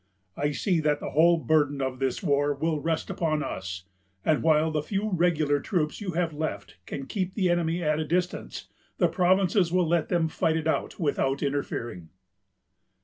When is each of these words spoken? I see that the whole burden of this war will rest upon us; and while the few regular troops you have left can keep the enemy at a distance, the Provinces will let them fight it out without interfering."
I 0.35 0.49
see 0.49 0.79
that 0.79 0.99
the 0.99 1.11
whole 1.11 1.37
burden 1.37 1.79
of 1.79 1.99
this 1.99 2.23
war 2.23 2.55
will 2.55 2.79
rest 2.79 3.11
upon 3.11 3.43
us; 3.43 3.83
and 4.25 4.41
while 4.41 4.71
the 4.71 4.81
few 4.81 5.11
regular 5.13 5.59
troops 5.59 6.01
you 6.01 6.13
have 6.13 6.33
left 6.33 6.77
can 6.87 7.05
keep 7.05 7.35
the 7.35 7.51
enemy 7.51 7.83
at 7.83 7.99
a 7.99 8.03
distance, 8.07 8.65
the 8.97 9.07
Provinces 9.07 9.71
will 9.71 9.87
let 9.87 10.09
them 10.09 10.27
fight 10.27 10.57
it 10.57 10.65
out 10.65 10.99
without 10.99 11.43
interfering." 11.43 12.09